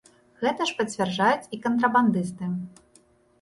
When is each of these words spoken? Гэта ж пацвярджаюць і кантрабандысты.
Гэта 0.43 0.61
ж 0.69 0.77
пацвярджаюць 0.79 1.49
і 1.59 1.59
кантрабандысты. 1.67 2.51